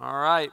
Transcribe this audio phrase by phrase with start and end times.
[0.00, 0.52] All right.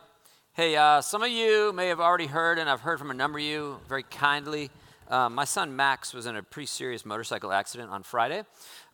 [0.54, 3.38] Hey, uh, some of you may have already heard, and I've heard from a number
[3.38, 4.71] of you very kindly.
[5.08, 8.41] Um, my son Max was in a pretty serious motorcycle accident on Friday.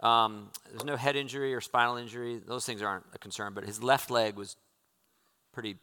[0.02, 3.54] Um, there's no head injury or spinal injury; those things aren't a concern.
[3.54, 4.58] But his left leg was
[5.54, 5.78] pretty,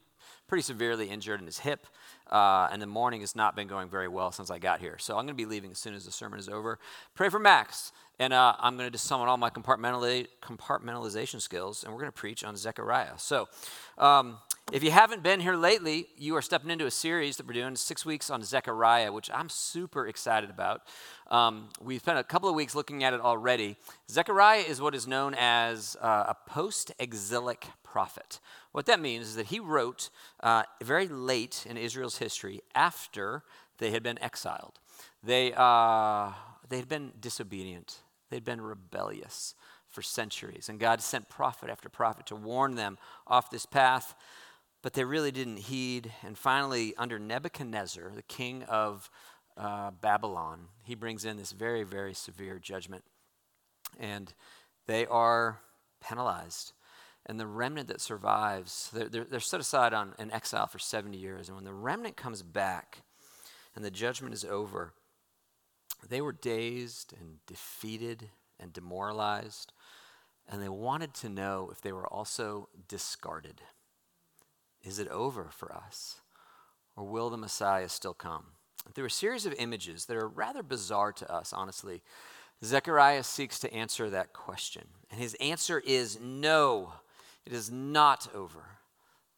[0.49, 1.87] pretty severely injured, in his hip.
[2.31, 4.99] Uh, and the morning has not been going very well since I got here.
[4.99, 6.79] So I'm going to be leaving as soon as the sermon is over.
[7.15, 7.91] Pray for Max.
[8.19, 12.43] And uh, I'm going to summon all my compartmentalization skills, and we're going to preach
[12.45, 13.17] on Zechariah.
[13.17, 13.49] So,
[13.97, 14.39] um,
[14.73, 17.77] if you haven't been here lately, you are stepping into a series that we're doing
[17.77, 20.83] six weeks on Zechariah, which I'm super excited about.
[21.31, 23.77] Um, we've spent a couple of weeks looking at it already.
[24.11, 28.41] Zechariah is what is known as uh, a post exilic prophet.
[28.73, 30.11] What that means is that he wrote
[30.41, 33.45] uh, very late in Israel's history after
[33.79, 34.79] they had been exiled.
[35.23, 36.33] They, uh,
[36.69, 37.99] they had been disobedient
[38.31, 39.55] They'd been rebellious
[39.89, 44.15] for centuries, and God sent prophet after prophet to warn them off this path,
[44.83, 46.13] but they really didn't heed.
[46.23, 49.11] And finally, under Nebuchadnezzar, the king of
[49.57, 53.05] uh, Babylon, he brings in this very, very severe judgment.
[53.99, 54.33] And
[54.87, 55.61] they are
[56.01, 56.73] penalized.
[57.27, 61.19] And the remnant that survives, they're, they're, they're set aside on, in exile for 70
[61.19, 61.49] years.
[61.49, 63.03] And when the remnant comes back
[63.75, 64.95] and the judgment is over,
[66.09, 69.73] they were dazed and defeated and demoralized,
[70.49, 73.61] and they wanted to know if they were also discarded.
[74.83, 76.21] Is it over for us?
[76.97, 78.47] Or will the Messiah still come?
[78.95, 82.03] Through a series of images that are rather bizarre to us, honestly,
[82.65, 84.85] Zechariah seeks to answer that question.
[85.11, 86.95] And his answer is no,
[87.47, 88.79] it is not over.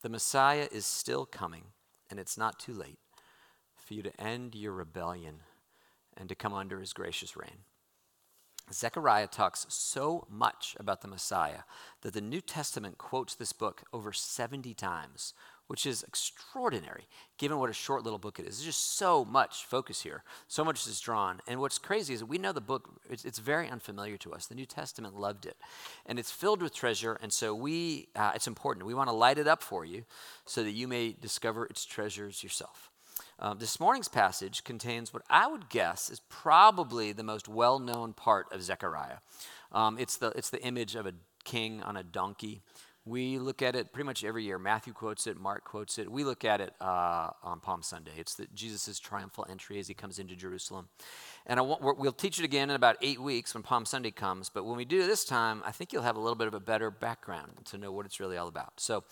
[0.03, 1.65] The Messiah is still coming,
[2.09, 2.99] and it's not too late
[3.77, 5.41] for you to end your rebellion
[6.17, 7.65] and to come under his gracious reign.
[8.73, 11.61] Zechariah talks so much about the Messiah
[12.03, 15.35] that the New Testament quotes this book over 70 times,
[15.67, 17.07] which is extraordinary
[17.39, 18.57] given what a short little book it is.
[18.59, 21.41] There's just so much focus here, so much is drawn.
[21.47, 24.47] And what's crazy is we know the book, it's, it's very unfamiliar to us.
[24.47, 25.57] The New Testament loved it,
[26.07, 28.87] and it's filled with treasure, and so we, uh, it's important.
[28.87, 30.05] We want to light it up for you
[30.45, 32.90] so that you may discover its treasures yourself.
[33.43, 38.13] Um, this morning's passage contains what I would guess is probably the most well known
[38.13, 39.19] part of Zechariah.
[39.73, 42.61] Um, it's, the, it's the image of a king on a donkey.
[43.07, 44.59] We look at it pretty much every year.
[44.59, 46.13] Matthew quotes it, Mark quotes it.
[46.13, 48.11] We look at it uh, on Palm Sunday.
[48.19, 50.89] It's Jesus' triumphal entry as he comes into Jerusalem.
[51.47, 54.51] And want, we'll teach it again in about eight weeks when Palm Sunday comes.
[54.51, 56.61] But when we do this time, I think you'll have a little bit of a
[56.61, 58.75] better background to know what it's really all about.
[58.77, 59.03] So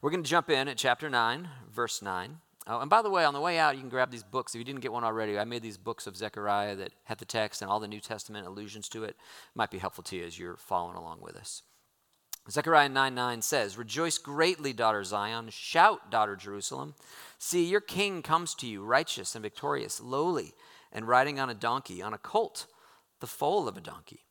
[0.00, 2.38] we're going to jump in at chapter 9, verse 9.
[2.66, 4.54] Oh, and by the way, on the way out, you can grab these books.
[4.54, 7.26] If you didn't get one already, I made these books of Zechariah that have the
[7.26, 9.10] text and all the New Testament allusions to it.
[9.10, 9.16] it
[9.54, 11.62] might be helpful to you as you're following along with us.
[12.50, 15.48] Zechariah 9 9 says, Rejoice greatly, daughter Zion.
[15.50, 16.94] Shout, daughter Jerusalem.
[17.38, 20.54] See, your king comes to you, righteous and victorious, lowly,
[20.92, 22.66] and riding on a donkey, on a colt,
[23.20, 24.23] the foal of a donkey.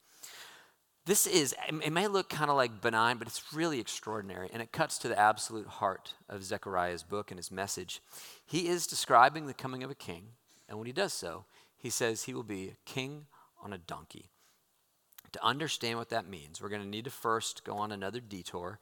[1.06, 4.50] This is, it may look kind of like benign, but it's really extraordinary.
[4.53, 8.02] And it cuts to the absolute heart of Zechariah's book and his message.
[8.46, 10.28] He is describing the coming of a king.
[10.69, 11.44] And when he does so,
[11.78, 13.25] he says he will be a king
[13.62, 14.30] on a donkey.
[15.34, 18.80] To understand what that means, we're going to need to first go on another detour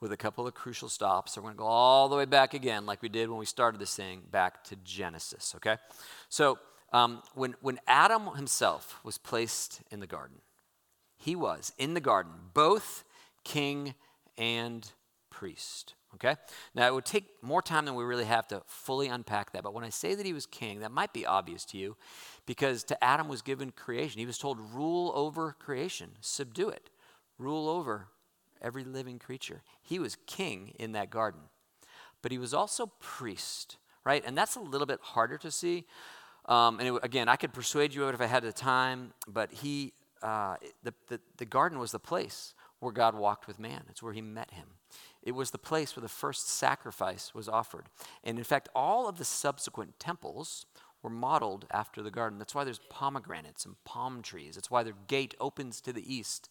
[0.00, 1.32] with a couple of crucial stops.
[1.32, 3.46] So we're going to go all the way back again, like we did when we
[3.46, 5.76] started this thing, back to Genesis, okay?
[6.28, 6.58] So
[6.92, 10.38] um, when, when Adam himself was placed in the garden,
[11.22, 13.04] he was in the garden, both
[13.44, 13.94] king
[14.36, 14.90] and
[15.30, 15.94] priest.
[16.14, 16.36] Okay?
[16.74, 19.62] Now, it would take more time than we really have to fully unpack that.
[19.62, 21.96] But when I say that he was king, that might be obvious to you
[22.44, 24.18] because to Adam was given creation.
[24.18, 26.90] He was told, rule over creation, subdue it,
[27.38, 28.08] rule over
[28.60, 29.62] every living creature.
[29.80, 31.40] He was king in that garden.
[32.20, 34.22] But he was also priest, right?
[34.26, 35.84] And that's a little bit harder to see.
[36.46, 39.14] Um, and it, again, I could persuade you of it if I had the time,
[39.28, 43.84] but he uh, the, the, the garden was the place where God walked with man.
[43.88, 44.66] It's where he met him.
[45.22, 47.86] It was the place where the first sacrifice was offered.
[48.24, 50.66] And in fact, all of the subsequent temples
[51.02, 52.38] were modeled after the garden.
[52.38, 54.54] That's why there's pomegranates and palm trees.
[54.54, 56.48] That's why their gate opens to the east.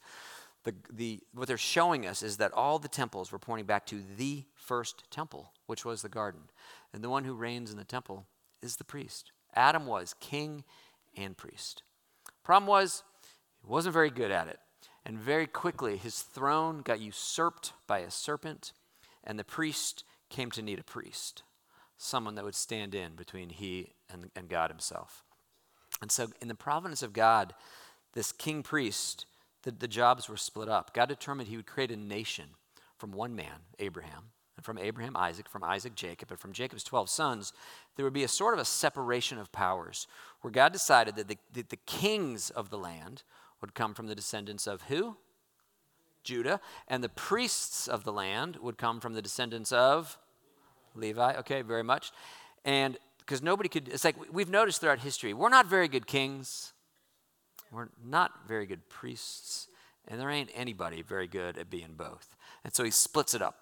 [0.63, 4.01] The, the, what they're showing us is that all the temples were pointing back to
[4.18, 6.42] the first temple, which was the garden.
[6.94, 8.25] And the one who reigns in the temple
[8.62, 9.31] is the priest.
[9.56, 10.63] Adam was king
[11.18, 11.84] and priest.
[12.44, 13.04] Problem was,
[13.62, 14.60] he wasn't very good at it.
[15.06, 18.72] And very quickly, his throne got usurped by a serpent,
[19.24, 21.44] and the priest came to need a priest,
[21.98, 25.24] someone that would stand in between he and, and God himself.
[26.02, 27.54] And so, in the providence of God,
[28.13, 29.25] this king priest,
[29.64, 30.94] the, the jobs were split up.
[30.94, 32.50] God determined he would create a nation
[32.98, 37.10] from one man, Abraham, and from Abraham, Isaac, from Isaac, Jacob, and from Jacob's 12
[37.10, 37.54] sons,
[37.96, 40.07] there would be a sort of a separation of powers
[40.42, 43.24] where God decided that the, that the kings of the land
[43.62, 45.18] would come from the descendants of who?
[46.24, 46.60] Judah.
[46.88, 50.18] And the priests of the land would come from the descendants of
[50.96, 51.36] Levi.
[51.40, 52.12] Okay, very much.
[52.66, 56.74] And because nobody could, it's like we've noticed throughout history, we're not very good kings,
[57.72, 59.68] we're not very good priests,
[60.07, 62.36] and there ain't anybody very good at being both.
[62.64, 63.56] And so he splits it up.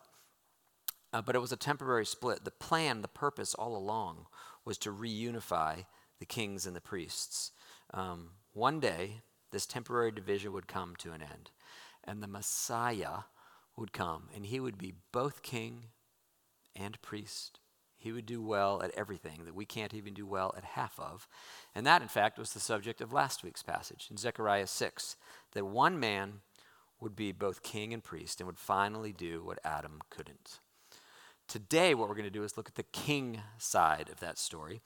[1.11, 2.45] Uh, but it was a temporary split.
[2.45, 4.27] The plan, the purpose all along
[4.63, 5.85] was to reunify
[6.19, 7.51] the kings and the priests.
[7.93, 11.51] Um, one day, this temporary division would come to an end,
[12.03, 13.23] and the Messiah
[13.75, 15.85] would come, and he would be both king
[16.75, 17.59] and priest.
[17.97, 21.27] He would do well at everything that we can't even do well at half of.
[21.75, 25.17] And that, in fact, was the subject of last week's passage in Zechariah 6
[25.51, 26.39] that one man
[27.01, 30.59] would be both king and priest and would finally do what Adam couldn't.
[31.47, 34.81] Today, what we're going to do is look at the king side of that story.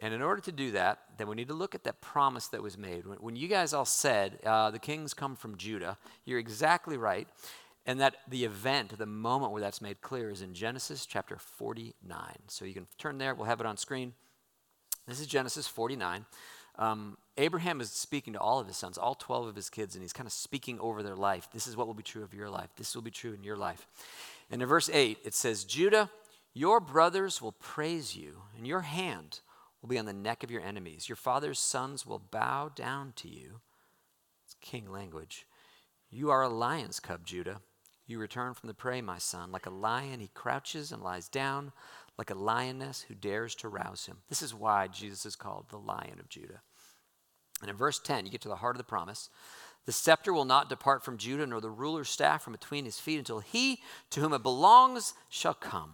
[0.00, 2.62] And in order to do that, then we need to look at that promise that
[2.62, 3.06] was made.
[3.06, 7.28] When, when you guys all said, uh, the kings come from Judah, you're exactly right.
[7.86, 12.18] And that the event, the moment where that's made clear, is in Genesis chapter 49.
[12.48, 14.14] So you can turn there, we'll have it on screen.
[15.06, 16.24] This is Genesis 49.
[16.76, 20.02] Um, Abraham is speaking to all of his sons, all 12 of his kids, and
[20.02, 21.48] he's kind of speaking over their life.
[21.52, 22.70] This is what will be true of your life.
[22.76, 23.86] This will be true in your life.
[24.50, 26.10] And in verse 8, it says, Judah,
[26.52, 29.40] your brothers will praise you, and your hand
[29.84, 31.10] will be on the neck of your enemies.
[31.10, 33.60] Your father's sons will bow down to you.
[34.46, 35.46] It's king language.
[36.08, 37.60] You are a lion's cub, Judah.
[38.06, 39.52] You return from the prey, my son.
[39.52, 41.72] Like a lion, he crouches and lies down,
[42.16, 44.20] like a lioness who dares to rouse him.
[44.30, 46.62] This is why Jesus is called the Lion of Judah.
[47.60, 49.28] And in verse 10, you get to the heart of the promise.
[49.84, 53.18] The scepter will not depart from Judah, nor the ruler's staff from between his feet,
[53.18, 55.92] until he to whom it belongs shall come,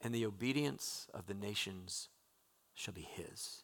[0.00, 2.08] and the obedience of the nations
[2.74, 3.62] shall be his.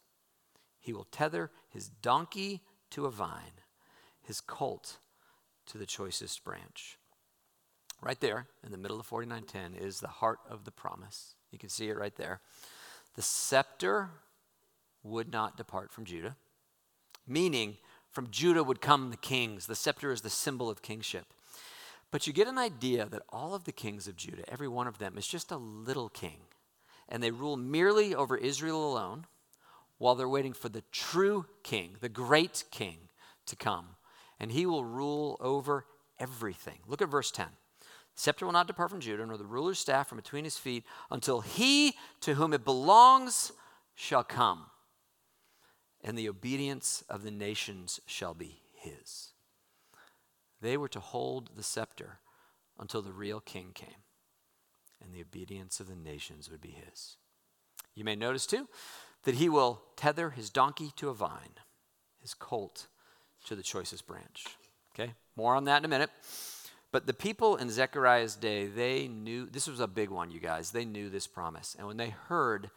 [0.79, 3.63] He will tether his donkey to a vine,
[4.23, 4.99] his colt
[5.67, 6.99] to the choicest branch.
[8.01, 11.35] Right there in the middle of 4910 is the heart of the promise.
[11.51, 12.41] You can see it right there.
[13.17, 14.11] The scepter
[15.03, 16.37] would not depart from Judah,
[17.27, 17.77] meaning
[18.11, 19.67] from Judah would come the kings.
[19.67, 21.27] The scepter is the symbol of kingship.
[22.11, 24.99] But you get an idea that all of the kings of Judah, every one of
[24.99, 26.39] them, is just a little king.
[27.09, 29.27] And they rule merely over Israel alone
[29.99, 33.09] while they're waiting for the true king, the great king,
[33.47, 33.97] to come.
[34.39, 35.87] And he will rule over
[36.19, 36.79] everything.
[36.87, 37.47] Look at verse 10.
[37.81, 40.85] The scepter will not depart from Judah, nor the ruler's staff from between his feet,
[41.11, 43.53] until he to whom it belongs
[43.95, 44.67] shall come
[46.03, 49.33] and the obedience of the nations shall be his.
[50.61, 52.21] They were to hold the scepter
[52.79, 54.03] until the real king came,
[55.03, 57.17] and the obedience of the nations would be his.
[57.95, 58.69] You may notice too
[59.25, 61.59] that he will tether his donkey to a vine,
[62.21, 62.87] his colt
[63.47, 64.47] to the choicest branch.
[64.95, 66.11] Okay, more on that in a minute.
[66.91, 70.71] But the people in Zechariah's day, they knew this was a big one, you guys.
[70.71, 71.77] They knew this promise.
[71.79, 72.71] And when they heard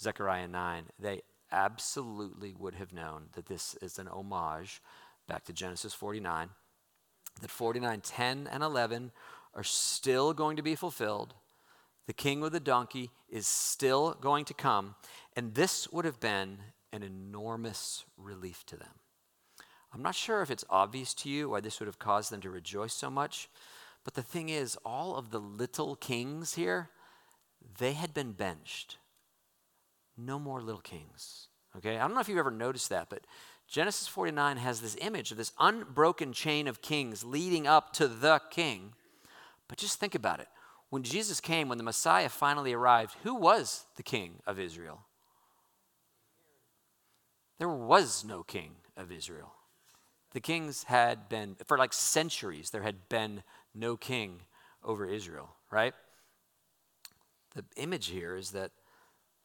[0.00, 1.22] Zechariah 9, they
[1.52, 4.80] absolutely would have known that this is an homage
[5.28, 6.48] back to Genesis 49,
[7.40, 9.12] that 49, 10, and 11
[9.54, 11.34] are still going to be fulfilled.
[12.10, 14.96] The king with the donkey is still going to come,
[15.36, 16.58] and this would have been
[16.92, 18.98] an enormous relief to them.
[19.94, 22.50] I'm not sure if it's obvious to you why this would have caused them to
[22.50, 23.48] rejoice so much,
[24.02, 26.90] but the thing is, all of the little kings here,
[27.78, 28.96] they had been benched
[30.16, 31.46] no more little kings.
[31.76, 31.96] Okay?
[31.96, 33.24] I don't know if you've ever noticed that, but
[33.68, 38.40] Genesis 49 has this image of this unbroken chain of kings leading up to the
[38.50, 38.94] king.
[39.68, 40.48] But just think about it.
[40.90, 45.00] When Jesus came, when the Messiah finally arrived, who was the king of Israel?
[47.58, 49.52] There was no king of Israel.
[50.32, 53.42] The kings had been, for like centuries, there had been
[53.74, 54.42] no king
[54.84, 55.94] over Israel, right?
[57.54, 58.70] The image here is that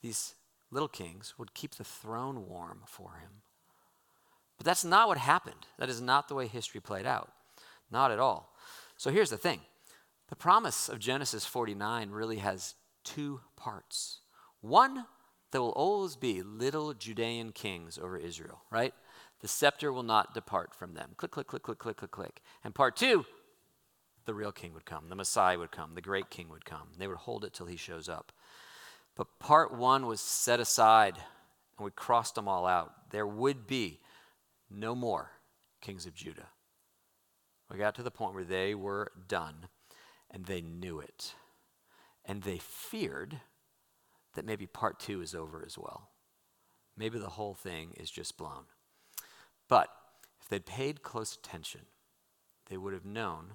[0.02, 0.36] these
[0.72, 3.42] little kings would keep the throne warm for him.
[4.58, 5.68] But that's not what happened.
[5.78, 7.32] That is not the way history played out.
[7.92, 8.54] Not at all.
[8.98, 9.62] So here's the thing
[10.30, 14.22] the promise of Genesis 49 really has two parts.
[14.62, 15.06] One,
[15.52, 18.94] there will always be little Judean kings over Israel, right?
[19.42, 21.12] The scepter will not depart from them.
[21.18, 22.42] Click, click, click, click, click, click, click.
[22.64, 23.26] And part two,
[24.26, 26.90] the real king would come, the Messiah would come, the great king would come.
[26.98, 28.32] They would hold it till he shows up.
[29.16, 31.16] But part one was set aside,
[31.78, 33.12] and we crossed them all out.
[33.12, 34.00] There would be
[34.70, 35.32] no more
[35.82, 36.48] kings of Judah.
[37.72, 39.68] We got to the point where they were done,
[40.36, 41.34] and they knew it.
[42.26, 43.40] And they feared
[44.36, 46.10] that maybe part two is over as well.
[46.98, 48.66] Maybe the whole thing is just blown.
[49.70, 49.88] But
[50.42, 51.82] if they'd paid close attention,
[52.70, 53.54] they would have known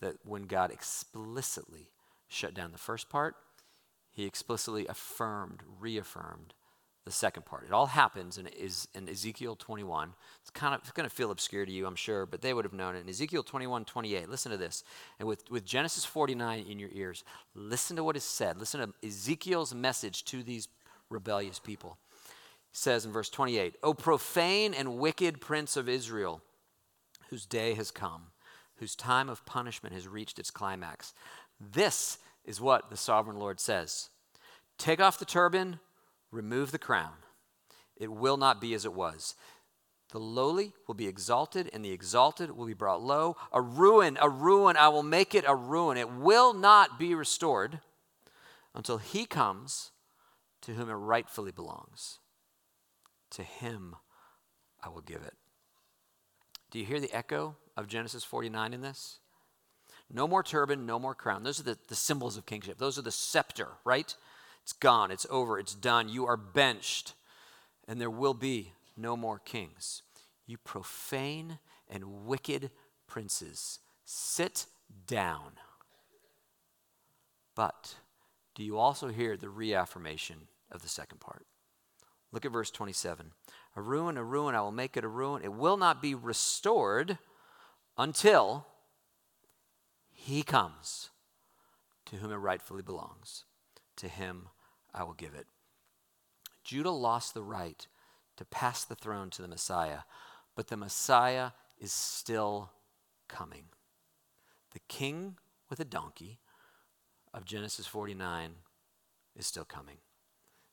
[0.00, 1.88] that when God explicitly
[2.28, 3.34] shut down the first part,
[4.12, 6.52] he explicitly affirmed, reaffirmed
[7.08, 7.64] the second part.
[7.64, 10.12] It all happens in, is in Ezekiel 21.
[10.42, 12.74] It's kind of going to feel obscure to you, I'm sure, but they would have
[12.74, 13.00] known it.
[13.00, 14.84] In Ezekiel 21, 28, listen to this.
[15.18, 17.24] And with, with Genesis 49 in your ears,
[17.54, 18.58] listen to what is said.
[18.58, 20.68] Listen to Ezekiel's message to these
[21.08, 21.96] rebellious people.
[22.70, 26.42] He says in verse 28, O profane and wicked prince of Israel,
[27.30, 28.24] whose day has come,
[28.76, 31.14] whose time of punishment has reached its climax.
[31.58, 34.10] This is what the sovereign Lord says
[34.76, 35.80] Take off the turban
[36.30, 37.12] remove the crown.
[37.96, 39.34] It will not be as it was.
[40.10, 43.36] The lowly will be exalted, and the exalted will be brought low.
[43.52, 45.98] A ruin, a ruin, I will make it a ruin.
[45.98, 47.80] It will not be restored
[48.74, 49.90] until he comes
[50.62, 52.20] to whom it rightfully belongs.
[53.30, 53.96] To him
[54.82, 55.34] I will give it.
[56.70, 59.18] Do you hear the echo of Genesis 49 in this?
[60.10, 61.42] No more turban, no more crown.
[61.42, 62.78] Those are the, the symbols of kingship.
[62.78, 64.14] Those are the scepter, right?
[64.68, 66.10] It's gone, it's over, it's done.
[66.10, 67.14] You are benched,
[67.88, 70.02] and there will be no more kings.
[70.46, 71.58] You profane
[71.88, 72.70] and wicked
[73.06, 74.66] princes, sit
[75.06, 75.52] down.
[77.54, 77.94] But
[78.54, 81.46] do you also hear the reaffirmation of the second part?
[82.30, 83.32] Look at verse 27.
[83.74, 85.42] A ruin, a ruin, I will make it a ruin.
[85.42, 87.16] It will not be restored
[87.96, 88.66] until
[90.12, 91.08] he comes
[92.04, 93.44] to whom it rightfully belongs.
[93.96, 94.48] To him
[94.94, 95.46] I will give it.
[96.64, 97.86] Judah lost the right
[98.36, 100.00] to pass the throne to the Messiah,
[100.54, 102.70] but the Messiah is still
[103.28, 103.64] coming.
[104.72, 105.36] The king
[105.70, 106.38] with a donkey
[107.32, 108.50] of Genesis 49
[109.36, 109.98] is still coming.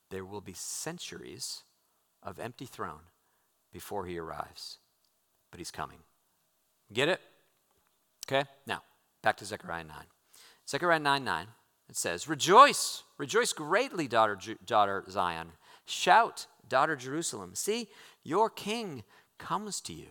[0.09, 1.63] There will be centuries
[2.21, 3.09] of empty throne
[3.71, 4.77] before he arrives,
[5.51, 5.99] but he's coming.
[6.91, 7.21] Get it?
[8.27, 8.81] Okay, now
[9.21, 9.95] back to Zechariah 9.
[10.67, 11.47] Zechariah 9 9.
[11.89, 15.49] It says, Rejoice, rejoice greatly, daughter, daughter Zion.
[15.85, 17.51] Shout, daughter Jerusalem.
[17.53, 17.89] See,
[18.23, 19.03] your king
[19.37, 20.07] comes to you.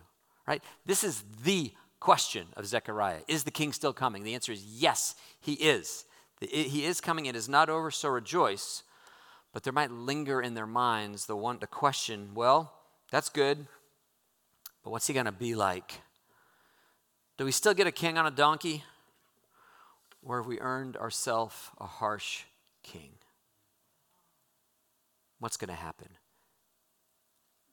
[0.46, 0.62] Right?
[0.84, 3.20] This is the question of Zechariah.
[3.26, 4.24] Is the king still coming?
[4.24, 6.04] The answer is yes, he is.
[6.40, 7.26] He is coming.
[7.26, 8.82] It is not over, so rejoice.
[9.52, 12.74] But there might linger in their minds the one the question, well,
[13.10, 13.66] that's good,
[14.82, 16.00] but what's he going to be like?
[17.38, 18.84] Do we still get a king on a donkey?
[20.24, 22.44] Or have we earned ourselves a harsh
[22.82, 23.12] king?
[25.38, 26.08] What's going to happen?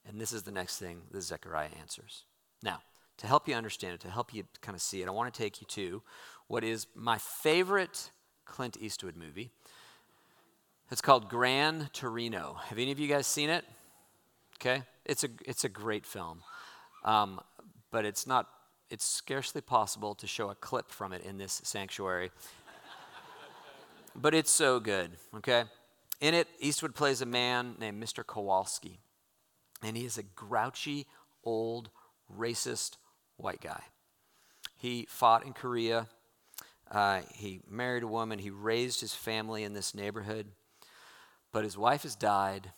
[0.08, 2.26] And this is the next thing that Zechariah answers.
[2.62, 2.82] Now,
[3.18, 5.38] to help you understand it, to help you kind of see it, I want to
[5.38, 6.02] take you to
[6.48, 8.12] what is my favorite
[8.46, 9.52] Clint Eastwood movie.
[10.92, 12.58] It's called Gran Torino.
[12.66, 13.64] Have any of you guys seen it?
[14.58, 16.42] Okay, it's a it's a great film,
[17.06, 17.40] um,
[17.92, 18.48] but it's not
[18.92, 22.30] it's scarcely possible to show a clip from it in this sanctuary.
[24.16, 25.64] but it's so good, okay?
[26.20, 28.26] In it, Eastwood plays a man named Mr.
[28.28, 29.00] Kowalski,
[29.82, 31.08] and he is a grouchy,
[31.44, 31.90] old,
[32.38, 32.98] racist
[33.38, 33.82] white guy.
[34.76, 36.08] He fought in Korea.
[36.90, 38.40] Uh, he married a woman.
[38.40, 40.48] He raised his family in this neighborhood.
[41.54, 42.72] But his wife has died,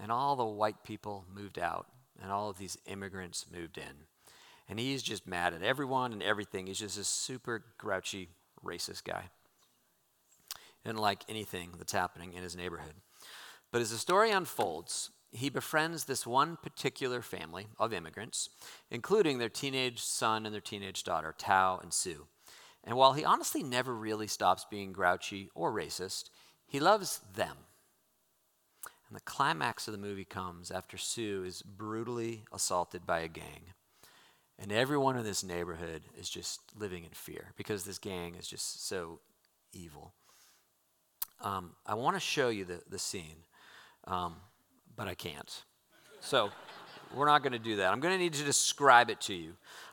[0.00, 1.86] and all the white people moved out,
[2.22, 4.07] and all of these immigrants moved in.
[4.68, 6.66] And he's just mad at everyone and everything.
[6.66, 8.28] He's just a super grouchy,
[8.64, 9.30] racist guy.
[10.54, 12.94] He doesn't like anything that's happening in his neighborhood.
[13.72, 18.48] But as the story unfolds, he befriends this one particular family of immigrants,
[18.90, 22.26] including their teenage son and their teenage daughter, Thao and Sue.
[22.84, 26.30] And while he honestly never really stops being grouchy or racist,
[26.66, 27.56] he loves them.
[29.08, 33.72] And the climax of the movie comes after Sue is brutally assaulted by a gang.
[34.58, 38.88] And everyone in this neighborhood is just living in fear because this gang is just
[38.88, 39.20] so
[39.72, 40.12] evil.
[41.40, 43.44] Um, I want to show you the, the scene,
[44.04, 44.36] um,
[44.96, 45.62] but I can't.
[46.20, 46.50] So
[47.14, 47.92] we're not going to do that.
[47.92, 49.52] I'm going to need to describe it to you.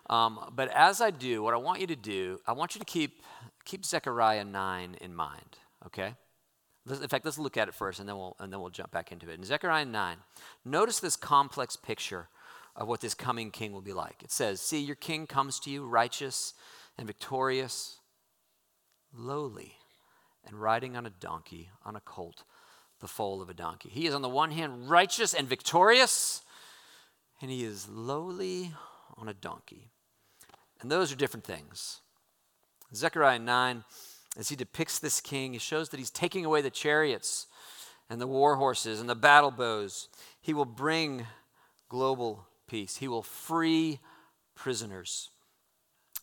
[0.10, 2.86] Um, but as I do, what I want you to do, I want you to
[2.86, 3.22] keep,
[3.63, 6.15] keep Zechariah 9 in mind, okay?
[6.89, 9.12] In fact, let's look at it first, and then we'll, and then we'll jump back
[9.12, 9.38] into it.
[9.38, 10.17] In Zechariah 9,
[10.65, 12.27] notice this complex picture
[12.75, 14.22] of what this coming king will be like.
[14.24, 16.53] It says, See, your king comes to you righteous
[16.98, 18.00] and victorious,
[19.13, 19.75] lowly,
[20.46, 22.44] and riding on a donkey, on a colt,
[23.00, 23.89] the foal of a donkey.
[23.89, 26.41] He is, on the one hand, righteous and victorious,
[27.41, 28.74] and he is lowly
[29.17, 29.89] on a donkey.
[30.82, 32.01] And those are different things.
[32.94, 33.84] Zechariah 9,
[34.38, 37.48] as he depicts this king, he shows that he's taking away the chariots
[38.10, 40.10] and the war horses and the battle bows.
[40.41, 41.25] He will bring
[41.89, 44.00] global peace, he will free
[44.55, 45.29] prisoners.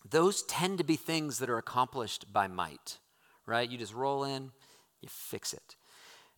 [0.08, 2.98] Those tend to be things that are accomplished by might,
[3.46, 3.68] right?
[3.68, 4.50] You just roll in,
[5.00, 5.76] you fix it.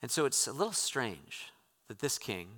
[0.03, 1.47] And so it's a little strange
[1.89, 2.49] that this king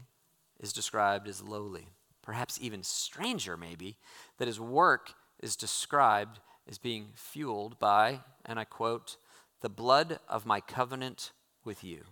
[0.59, 1.89] is described as lowly.
[2.23, 3.99] Perhaps even stranger, maybe,
[4.39, 9.17] that his work is described as being fueled by, and I quote,
[9.61, 11.31] the blood of my covenant
[11.65, 12.03] with you.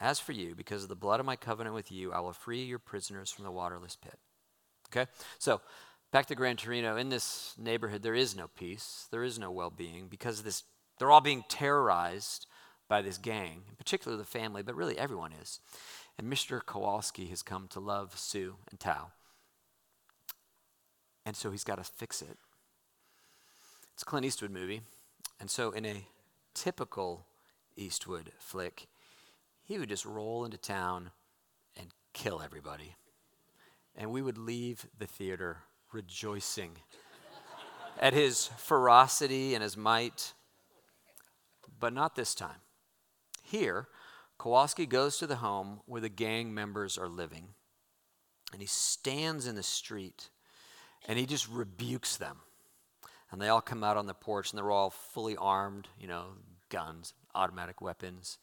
[0.00, 2.62] As for you, because of the blood of my covenant with you, I will free
[2.62, 4.18] your prisoners from the waterless pit.
[4.90, 5.10] Okay?
[5.38, 5.60] So,
[6.12, 6.96] back to Gran Torino.
[6.96, 10.62] In this neighborhood, there is no peace, there is no well being because this,
[10.98, 12.46] they're all being terrorized
[12.88, 15.60] by this gang, in particular the family, but really everyone is.
[16.16, 16.64] And Mr.
[16.64, 19.10] Kowalski has come to love Sue and Thao.
[21.26, 22.38] And so he's got to fix it.
[23.92, 24.80] It's a Clint Eastwood movie.
[25.40, 26.06] And so, in a
[26.54, 27.26] typical
[27.76, 28.86] Eastwood flick,
[29.68, 31.10] he would just roll into town
[31.76, 32.96] and kill everybody.
[33.94, 35.58] And we would leave the theater
[35.92, 36.78] rejoicing
[38.00, 40.32] at his ferocity and his might.
[41.78, 42.62] But not this time.
[43.42, 43.88] Here,
[44.38, 47.48] Kowalski goes to the home where the gang members are living,
[48.52, 50.30] and he stands in the street
[51.06, 52.38] and he just rebukes them.
[53.30, 56.24] And they all come out on the porch and they're all fully armed, you know,
[56.70, 58.38] guns, automatic weapons.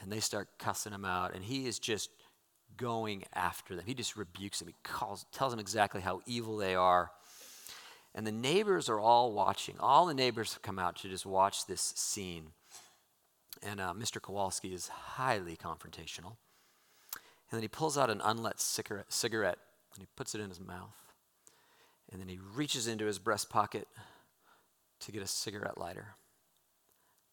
[0.00, 1.34] And they start cussing him out.
[1.34, 2.10] And he is just
[2.76, 3.84] going after them.
[3.86, 4.68] He just rebukes them.
[4.68, 7.10] He calls, tells them exactly how evil they are.
[8.14, 9.76] And the neighbors are all watching.
[9.78, 12.48] All the neighbors have come out to just watch this scene.
[13.62, 14.22] And uh, Mr.
[14.22, 16.36] Kowalski is highly confrontational.
[17.50, 19.58] And then he pulls out an unlit cigarette, cigarette
[19.94, 20.96] and he puts it in his mouth.
[22.12, 23.88] And then he reaches into his breast pocket
[25.00, 26.14] to get a cigarette lighter,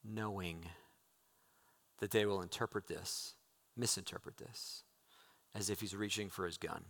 [0.04, 0.66] knowing
[2.00, 3.34] that they will interpret this,
[3.76, 4.84] misinterpret this,
[5.54, 6.86] as if he's reaching for his gun,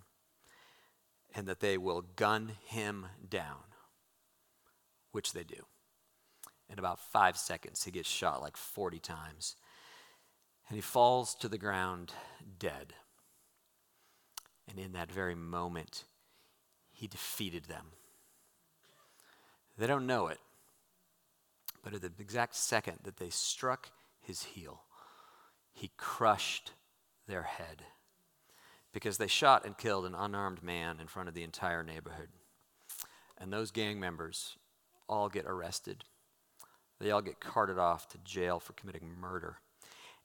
[1.33, 3.63] and that they will gun him down,
[5.11, 5.65] which they do.
[6.69, 9.55] In about five seconds, he gets shot like 40 times,
[10.67, 12.13] and he falls to the ground
[12.57, 12.93] dead.
[14.67, 16.05] And in that very moment,
[16.91, 17.87] he defeated them.
[19.77, 20.39] They don't know it,
[21.83, 23.91] but at the exact second that they struck
[24.21, 24.81] his heel,
[25.75, 26.71] he crushed
[27.27, 27.83] their head
[28.93, 32.29] because they shot and killed an unarmed man in front of the entire neighborhood.
[33.37, 34.55] And those gang members
[35.09, 36.05] all get arrested.
[36.99, 39.57] They all get carted off to jail for committing murder.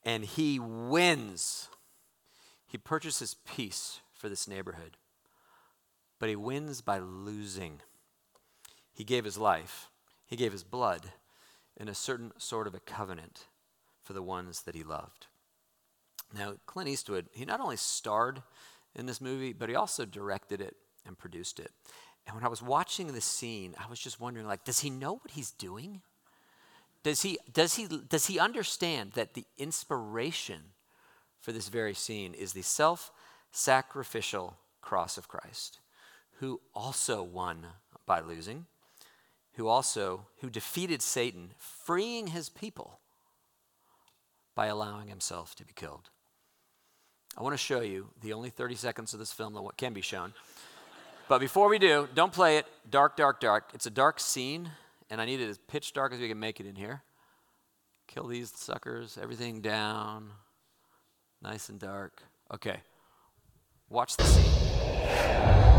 [0.05, 1.69] And he wins.
[2.65, 4.97] He purchases peace for this neighborhood.
[6.21, 7.81] But he wins by losing.
[8.93, 9.89] He gave his life,
[10.27, 11.13] he gave his blood
[11.77, 13.47] in a certain sort of a covenant
[14.01, 15.27] for the ones that he loved.
[16.37, 18.43] Now, Clint Eastwood, he not only starred
[18.95, 21.73] in this movie, but he also directed it and produced it.
[22.27, 25.15] And when I was watching the scene, I was just wondering like does he know
[25.15, 26.03] what he's doing?
[27.03, 30.61] Does he does he does he understand that the inspiration
[31.41, 35.81] for this very scene is the self-sacrificial cross of Christ,
[36.39, 37.67] who also won
[38.07, 38.67] by losing,
[39.55, 43.01] who also who defeated Satan, freeing his people
[44.55, 46.11] by allowing himself to be killed.
[47.37, 50.01] I want to show you the only 30 seconds of this film that can be
[50.01, 50.33] shown.
[51.29, 53.71] but before we do, don't play it dark, dark, dark.
[53.73, 54.71] It's a dark scene,
[55.09, 57.03] and I need it as pitch dark as we can make it in here.
[58.09, 60.31] Kill these suckers, everything down,
[61.41, 62.23] nice and dark.
[62.53, 62.81] Okay,
[63.89, 65.70] watch the scene.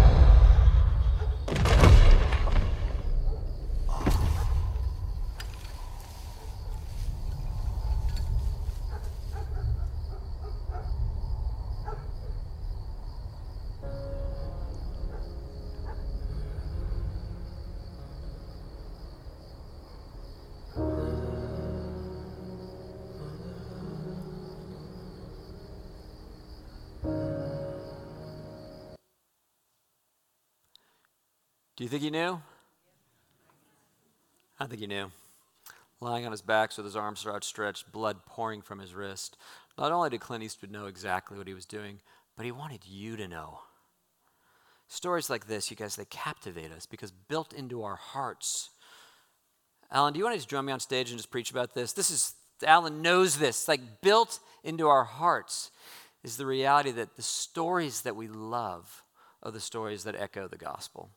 [31.81, 32.39] Do you think he knew?
[34.59, 35.09] I think he knew.
[35.99, 39.35] Lying on his back with his arms outstretched, blood pouring from his wrist.
[39.79, 41.99] Not only did Clint Eastwood know exactly what he was doing,
[42.37, 43.61] but he wanted you to know.
[44.89, 48.69] Stories like this, you guys, they captivate us because built into our hearts.
[49.91, 51.93] Alan, do you want to just join me on stage and just preach about this?
[51.93, 53.67] This is, Alan knows this.
[53.67, 55.71] like built into our hearts
[56.23, 59.01] is the reality that the stories that we love
[59.41, 61.09] are the stories that echo the gospel.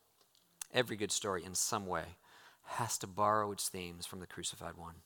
[0.74, 2.16] Every good story, in some way,
[2.64, 4.96] has to borrow its themes from the crucified one.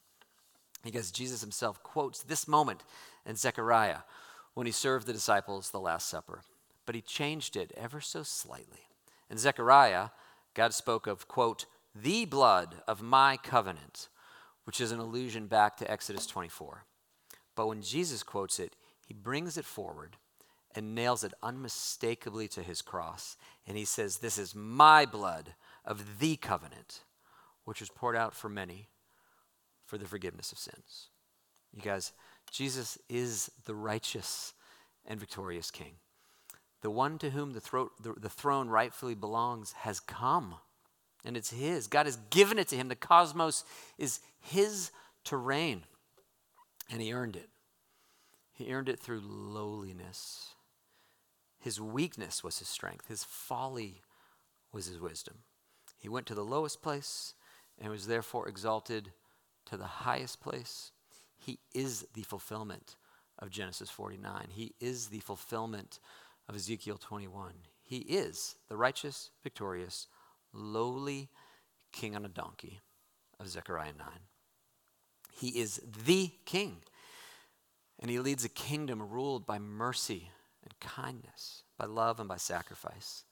[0.82, 2.82] Because Jesus himself quotes this moment
[3.26, 3.98] in Zechariah
[4.54, 6.42] when he served the disciples the Last Supper.
[6.86, 8.88] But he changed it ever so slightly.
[9.30, 10.08] In Zechariah,
[10.54, 14.08] God spoke of, quote, the blood of my covenant,
[14.64, 16.84] which is an allusion back to Exodus 24.
[17.54, 18.74] But when Jesus quotes it,
[19.06, 20.16] he brings it forward
[20.78, 23.36] and nails it unmistakably to his cross.
[23.66, 27.00] And he says, This is my blood of the covenant,
[27.64, 28.88] which was poured out for many
[29.84, 31.08] for the forgiveness of sins.
[31.74, 32.12] You guys,
[32.52, 34.54] Jesus is the righteous
[35.04, 35.94] and victorious King.
[36.80, 40.54] The one to whom the, thro- the, the throne rightfully belongs has come,
[41.24, 41.88] and it's his.
[41.88, 42.88] God has given it to him.
[42.88, 43.64] The cosmos
[43.98, 44.92] is his
[45.24, 45.82] to reign,
[46.88, 47.48] and he earned it.
[48.52, 50.54] He earned it through lowliness.
[51.58, 54.02] His weakness was his strength, his folly
[54.72, 55.38] was his wisdom.
[55.98, 57.34] He went to the lowest place
[57.80, 59.12] and was therefore exalted
[59.66, 60.92] to the highest place.
[61.36, 62.96] He is the fulfillment
[63.38, 64.48] of Genesis 49.
[64.50, 65.98] He is the fulfillment
[66.48, 67.52] of Ezekiel 21.
[67.82, 70.06] He is the righteous, victorious,
[70.52, 71.28] lowly
[71.92, 72.80] king on a donkey
[73.40, 74.08] of Zechariah 9.
[75.32, 76.78] He is the king.
[77.98, 80.30] And he leads a kingdom ruled by mercy
[80.68, 83.24] and kindness, by love and by sacrifice.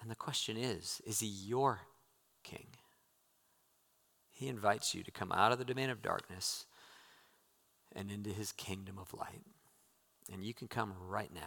[0.00, 1.80] And the question is is he your
[2.44, 2.66] king?
[4.30, 6.66] He invites you to come out of the domain of darkness
[7.94, 9.42] and into his kingdom of light.
[10.30, 11.40] And you can come right now.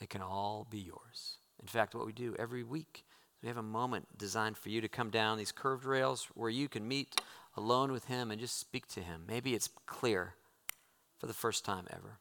[0.00, 1.38] It can all be yours.
[1.60, 3.04] In fact, what we do every week,
[3.42, 6.68] we have a moment designed for you to come down these curved rails where you
[6.68, 7.20] can meet
[7.56, 9.24] alone with him and just speak to him.
[9.26, 10.34] Maybe it's clear
[11.18, 12.18] for the first time ever.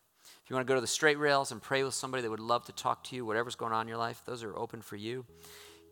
[0.50, 2.40] If you want to go to the straight rails and pray with somebody that would
[2.40, 4.96] love to talk to you, whatever's going on in your life, those are open for
[4.96, 5.24] you.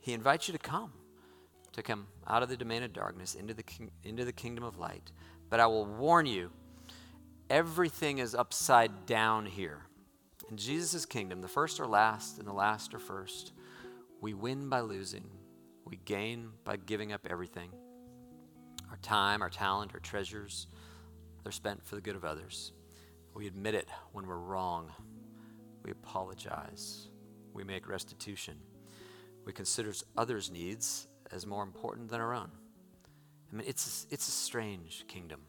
[0.02, 0.91] He invites you to come,
[1.74, 3.63] to come out of the domain of darkness into the,
[4.04, 5.12] into the kingdom of light.
[5.52, 6.50] But I will warn you,
[7.52, 9.84] everything is upside down here.
[10.50, 13.52] In Jesus' kingdom, the first are last and the last are first.
[14.22, 15.30] We win by losing,
[15.86, 17.70] we gain by giving up everything
[18.89, 20.65] our time, our talent, our treasures.
[21.43, 22.72] They're spent for the good of others.
[23.38, 24.91] We admit it when we're wrong.
[25.84, 27.10] We apologize.
[27.54, 28.56] We make restitution.
[29.45, 32.50] We consider others' needs as more important than our own.
[33.52, 35.41] I mean, it's, it's a strange kingdom.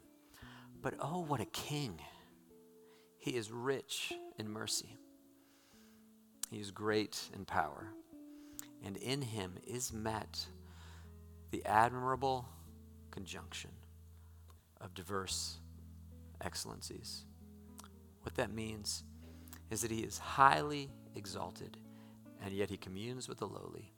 [0.83, 1.99] But oh, what a king!
[3.17, 4.95] He is rich in mercy,
[6.51, 7.87] he is great in power,
[8.85, 10.45] and in him is met
[11.49, 12.47] the admirable
[13.09, 13.71] conjunction
[14.79, 15.57] of diverse
[16.39, 17.25] excellencies.
[18.21, 19.03] What that means
[19.69, 21.77] is that he is highly exalted,
[22.43, 23.93] and yet he communes with the lowly.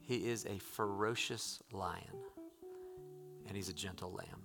[0.00, 2.16] He is a ferocious lion,
[3.46, 4.42] and he's a gentle lamb.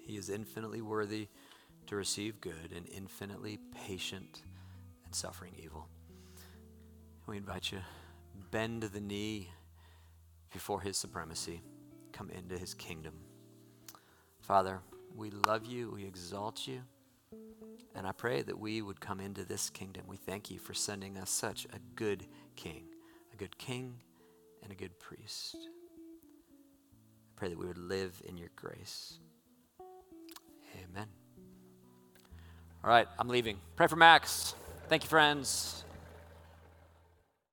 [0.00, 1.28] He is infinitely worthy
[1.86, 4.42] to receive good and infinitely patient
[5.04, 5.88] and suffering evil.
[7.26, 7.80] We invite you,
[8.50, 9.50] bend the knee
[10.52, 11.60] before his supremacy,
[12.12, 13.14] come into his kingdom.
[14.40, 14.80] Father,
[15.14, 16.82] we love you, we exalt you.
[17.96, 20.02] And I pray that we would come into this kingdom.
[20.06, 22.84] We thank you for sending us such a good king,
[23.32, 23.94] a good king
[24.62, 25.56] and a good priest.
[25.56, 29.18] I pray that we would live in your grace.
[30.74, 31.06] Amen.
[32.84, 33.56] All right, I'm leaving.
[33.76, 34.54] Pray for Max.
[34.88, 35.85] Thank you, friends.